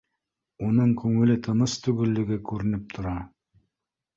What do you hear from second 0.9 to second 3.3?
күңеле тыныс түгеллеге күренеп тора